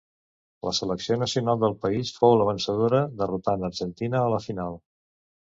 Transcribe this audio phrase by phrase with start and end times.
[0.67, 4.81] La selecció nacional del país fou la vencedora, derrotant Argentina a la final.